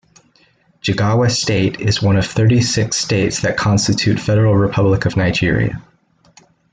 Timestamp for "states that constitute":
2.97-4.19